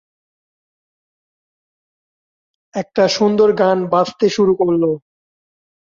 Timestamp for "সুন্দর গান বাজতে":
3.09-4.25